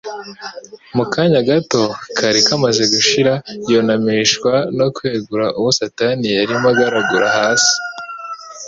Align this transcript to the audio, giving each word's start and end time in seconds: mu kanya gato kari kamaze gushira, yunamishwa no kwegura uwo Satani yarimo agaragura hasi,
mu 0.95 1.03
kanya 1.13 1.39
gato 1.49 1.83
kari 2.17 2.39
kamaze 2.47 2.83
gushira, 2.93 3.33
yunamishwa 3.71 4.53
no 4.77 4.87
kwegura 4.95 5.45
uwo 5.59 5.69
Satani 5.79 6.27
yarimo 6.39 6.67
agaragura 6.73 7.27
hasi, 7.39 7.75